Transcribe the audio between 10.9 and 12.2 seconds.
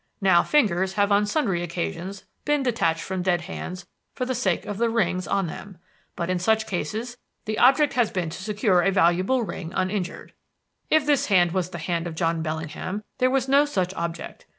this hand was the hand of